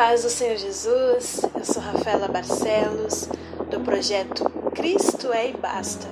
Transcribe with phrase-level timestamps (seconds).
[0.00, 3.28] paz do Senhor Jesus, eu sou Rafaela Barcelos,
[3.70, 6.08] do projeto Cristo é e Basta.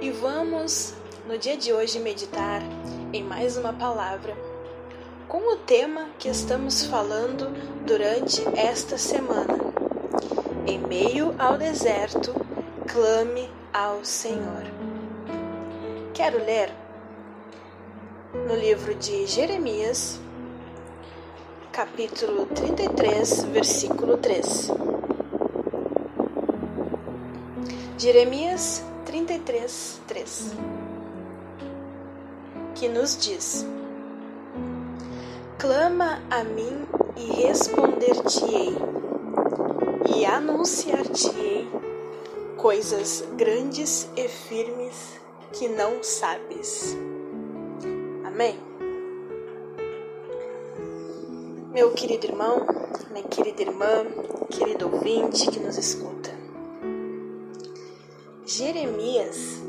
[0.00, 0.94] E vamos,
[1.28, 2.62] no dia de hoje, meditar
[3.12, 4.34] em mais uma palavra
[5.28, 7.50] com o tema que estamos falando
[7.84, 9.58] durante esta semana.
[10.66, 12.32] Em meio ao deserto,
[12.90, 14.64] clame ao Senhor.
[16.14, 16.72] Quero ler
[18.48, 20.18] no livro de Jeremias,
[21.74, 24.70] capítulo 33, versículo 3.
[27.98, 30.52] Jeremias 33, 3.
[32.76, 33.66] Que nos diz:
[35.58, 38.76] Clama a mim e responder-te-ei,
[40.16, 41.68] e anunciar-te-ei
[42.56, 45.18] coisas grandes e firmes
[45.52, 46.96] que não sabes.
[48.24, 48.83] Amém?
[51.74, 52.64] Meu querido irmão,
[53.10, 54.06] minha querida irmã,
[54.48, 56.30] querido ouvinte que nos escuta.
[58.46, 59.60] Jeremias,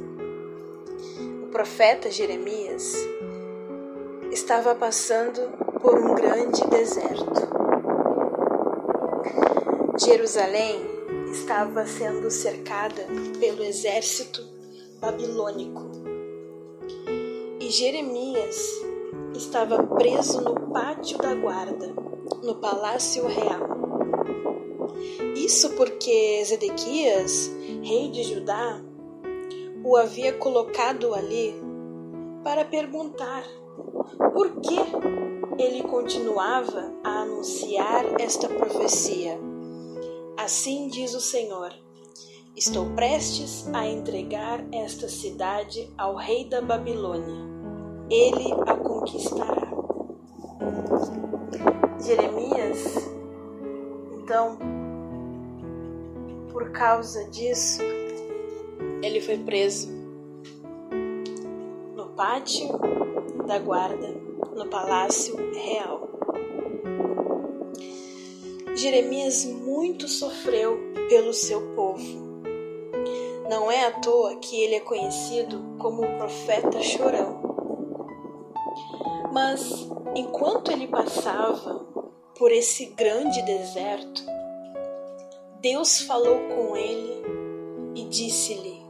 [1.46, 2.94] o profeta Jeremias,
[4.32, 5.50] estava passando
[5.82, 7.42] por um grande deserto.
[9.98, 10.86] Jerusalém
[11.32, 13.04] estava sendo cercada
[13.40, 14.48] pelo exército
[15.02, 15.82] babilônico.
[17.60, 18.95] E Jeremias
[19.38, 21.94] estava preso no pátio da guarda,
[22.44, 23.76] no palácio real.
[25.36, 27.52] Isso porque Zedequias,
[27.84, 28.82] rei de Judá,
[29.84, 31.56] o havia colocado ali
[32.44, 33.44] para perguntar
[34.34, 34.78] por que
[35.62, 39.40] ele continuava a anunciar esta profecia.
[40.38, 41.74] Assim diz o Senhor:
[42.56, 47.55] Estou prestes a entregar esta cidade ao rei da Babilônia
[48.10, 49.68] ele a conquistará.
[52.04, 53.10] Jeremias,
[54.22, 54.58] então,
[56.52, 57.82] por causa disso,
[59.02, 59.90] ele foi preso
[61.96, 62.68] no pátio
[63.48, 64.16] da guarda,
[64.56, 66.10] no palácio real.
[68.76, 70.78] Jeremias muito sofreu
[71.10, 72.26] pelo seu povo.
[73.50, 77.55] Não é à toa que ele é conhecido como o profeta chorão.
[79.36, 81.86] Mas enquanto ele passava
[82.40, 84.24] por esse grande deserto,
[85.60, 87.22] Deus falou com ele
[87.96, 88.82] e disse-lhe: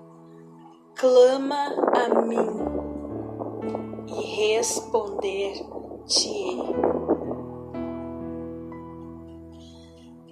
[0.93, 2.47] Clama a mim
[4.07, 6.59] e responder-te-ei.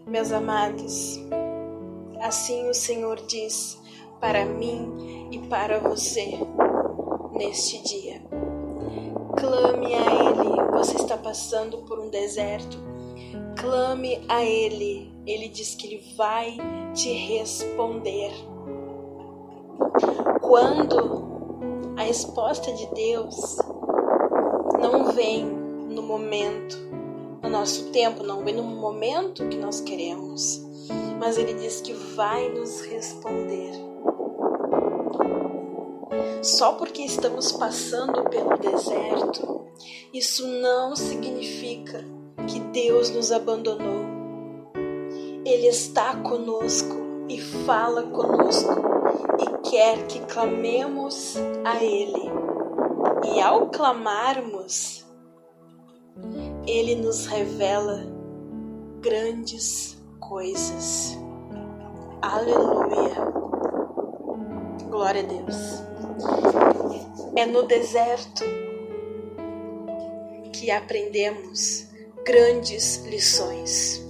[0.05, 1.19] Meus amados,
[2.21, 3.81] assim o Senhor diz
[4.19, 6.37] para mim e para você
[7.31, 8.12] neste dia
[9.43, 10.71] Clame a Ele.
[10.71, 12.77] Você está passando por um deserto.
[13.59, 15.13] Clame a Ele.
[15.27, 16.55] Ele diz que Ele vai
[16.93, 18.31] te responder.
[20.39, 23.57] Quando a resposta de Deus
[24.79, 26.77] não vem no momento,
[27.43, 30.65] no nosso tempo, não vem no momento que nós queremos,
[31.19, 33.92] mas Ele diz que vai nos responder
[36.43, 39.65] só porque estamos passando pelo deserto,
[40.13, 42.03] isso não significa
[42.47, 44.03] que Deus nos abandonou.
[45.45, 46.95] Ele está conosco
[47.29, 48.73] e fala conosco
[49.39, 52.31] e quer que clamemos a Ele.
[53.33, 55.05] E ao clamarmos,
[56.67, 58.05] Ele nos revela
[58.99, 61.17] grandes coisas.
[62.21, 63.31] Aleluia.
[64.89, 65.83] Glória a Deus.
[67.35, 68.43] É no deserto
[70.53, 71.87] que aprendemos
[72.23, 74.05] grandes lições.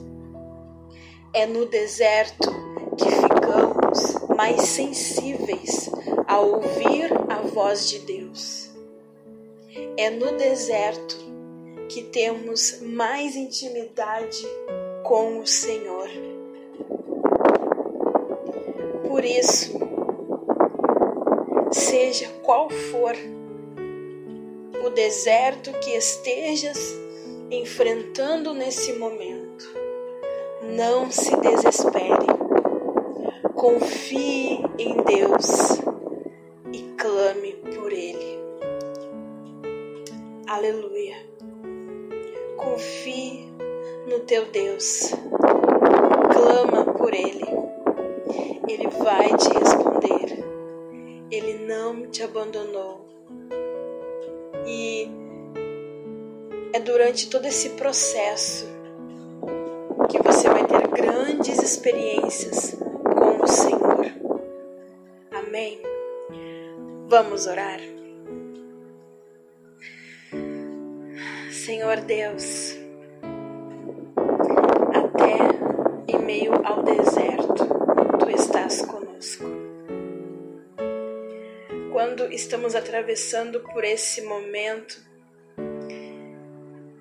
[1.33, 2.51] É no deserto
[2.97, 5.89] que ficamos mais sensíveis
[6.27, 8.69] a ouvir a voz de Deus.
[9.97, 11.17] É no deserto
[11.87, 14.45] que temos mais intimidade
[15.03, 16.09] com o Senhor.
[19.07, 19.82] Por isso,
[22.43, 23.15] qual for
[24.85, 26.93] o deserto que estejas
[27.49, 29.65] enfrentando nesse momento,
[30.75, 32.27] não se desespere.
[33.55, 35.79] Confie em Deus
[36.73, 38.39] e clame por Ele.
[40.47, 41.15] Aleluia.
[42.57, 43.53] Confie
[44.07, 45.11] no teu Deus.
[46.33, 47.45] Clama por Ele.
[48.67, 49.72] Ele vai te responder.
[51.67, 53.07] Não te abandonou.
[54.65, 55.09] E
[56.73, 58.65] é durante todo esse processo
[60.09, 64.05] que você vai ter grandes experiências com o Senhor.
[65.31, 65.81] Amém.
[67.07, 67.79] Vamos orar.
[71.51, 72.75] Senhor Deus,
[74.93, 77.65] até em meio ao deserto,
[78.19, 79.02] tu estás conosco.
[82.15, 85.03] Quando estamos atravessando por esse momento,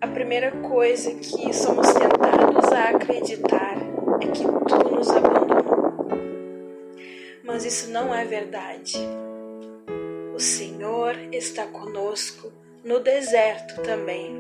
[0.01, 3.77] a primeira coisa que somos tentados a acreditar
[4.23, 6.09] é que tu nos abandonou.
[7.45, 8.97] Mas isso não é verdade.
[10.35, 12.51] O Senhor está conosco
[12.83, 14.35] no deserto também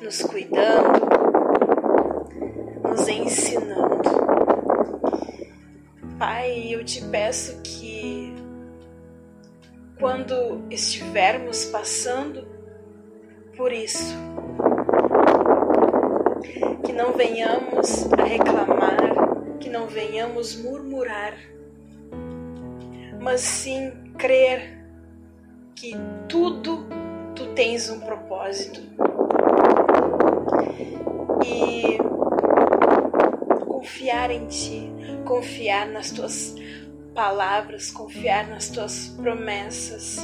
[0.00, 1.08] nos cuidando,
[2.88, 4.10] nos ensinando.
[6.20, 7.97] Pai, eu te peço que
[9.98, 12.46] quando estivermos passando
[13.56, 14.16] por isso,
[16.84, 21.34] que não venhamos a reclamar, que não venhamos murmurar,
[23.20, 24.78] mas sim crer
[25.74, 25.96] que
[26.28, 26.86] tudo
[27.34, 28.80] tu tens um propósito.
[31.44, 31.98] E
[33.64, 34.92] confiar em Ti,
[35.24, 36.54] confiar nas Tuas
[37.18, 40.18] palavras, confiar nas Tuas promessas,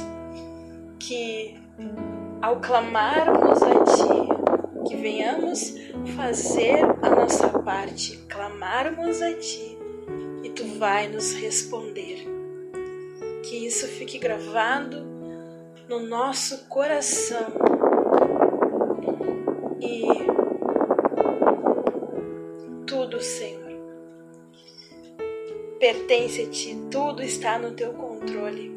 [0.97, 1.59] que
[2.41, 5.75] ao clamarmos a Ti, que venhamos
[6.15, 9.77] fazer a nossa parte, clamarmos a Ti
[10.41, 12.25] e Tu vai nos responder.
[13.43, 15.05] Que isso fique gravado
[15.89, 17.47] no nosso coração
[19.81, 20.34] e
[25.85, 28.75] pertence a Ti, tudo está no Teu controle.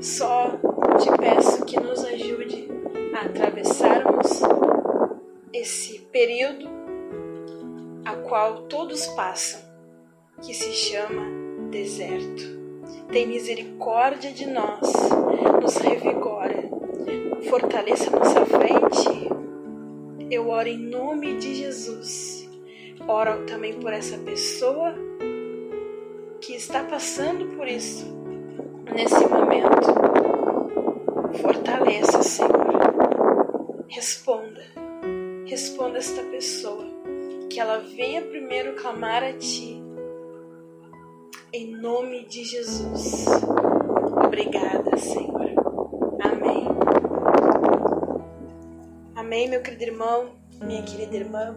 [0.00, 0.52] Só
[1.00, 2.68] te peço que nos ajude
[3.12, 4.40] a atravessarmos
[5.52, 6.68] esse período
[8.04, 9.60] a qual todos passam,
[10.42, 11.26] que se chama
[11.72, 12.44] deserto.
[13.10, 14.92] Tem misericórdia de nós,
[15.60, 16.70] nos revigora,
[17.50, 19.28] fortaleça nossa frente.
[20.30, 22.47] Eu oro em nome de Jesus.
[23.06, 24.94] Oro também por essa pessoa
[26.40, 28.06] que está passando por isso
[28.94, 29.68] nesse momento.
[31.40, 32.52] Fortaleça, Senhor.
[33.88, 34.62] Responda.
[35.46, 36.86] Responda esta pessoa.
[37.50, 39.82] Que ela venha primeiro clamar a Ti.
[41.52, 43.26] Em nome de Jesus.
[44.24, 45.38] Obrigada, Senhor.
[49.28, 50.30] Amém, meu querido irmão,
[50.62, 51.54] minha querida irmã.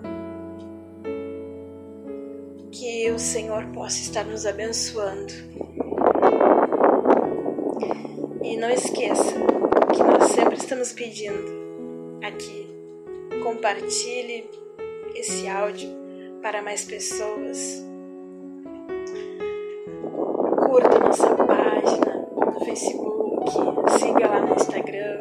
[2.71, 5.33] Que o Senhor possa estar nos abençoando.
[8.43, 9.35] E não esqueça
[9.93, 12.67] que nós sempre estamos pedindo aqui.
[13.43, 14.49] Compartilhe
[15.15, 15.89] esse áudio
[16.41, 17.83] para mais pessoas.
[20.65, 23.51] Curta nossa página no Facebook,
[23.99, 25.19] siga lá no Instagram.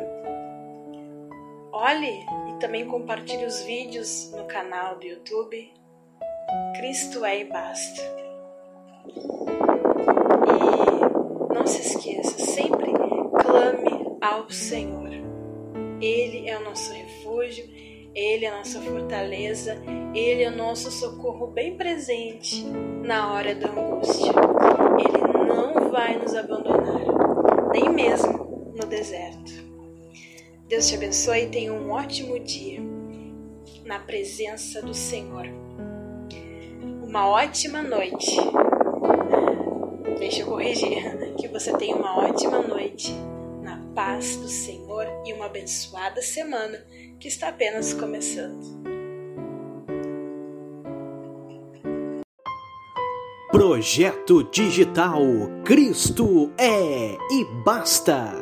[1.72, 5.79] Olhe também compartilhe os vídeos no canal do YouTube
[6.76, 8.02] Cristo é e basta.
[10.46, 12.92] E não se esqueça, sempre
[13.42, 15.10] clame ao Senhor.
[16.00, 17.64] Ele é o nosso refúgio,
[18.14, 19.80] ele é a nossa fortaleza,
[20.14, 24.32] ele é o nosso socorro bem presente na hora da angústia.
[24.98, 29.52] Ele não vai nos abandonar, nem mesmo no deserto.
[30.66, 32.80] Deus te abençoe e tenha um ótimo dia
[33.84, 35.46] na presença do Senhor.
[37.10, 38.36] Uma ótima noite.
[40.20, 41.34] Deixa eu corrigir.
[41.36, 43.12] Que você tenha uma ótima noite
[43.60, 46.78] na paz do Senhor e uma abençoada semana
[47.18, 48.60] que está apenas começando.
[53.50, 55.20] Projeto Digital
[55.64, 58.34] Cristo é e basta.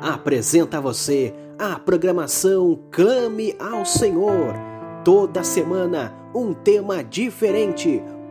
[0.00, 4.54] Apresenta a você a programação Clame ao Senhor.
[5.04, 8.02] Toda semana, um tema diferente